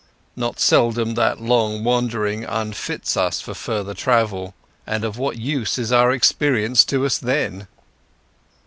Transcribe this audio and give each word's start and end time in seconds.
Not 0.35 0.59
seldom 0.59 1.13
that 1.13 1.41
long 1.43 1.83
wandering 1.83 2.43
unfits 2.43 3.15
us 3.15 3.39
for 3.39 3.53
further 3.53 3.93
travel, 3.93 4.55
and 4.87 5.03
of 5.05 5.19
what 5.19 5.37
use 5.37 5.77
is 5.77 5.91
our 5.91 6.11
experience 6.11 6.83
to 6.85 7.05
us 7.05 7.19
then? 7.19 7.67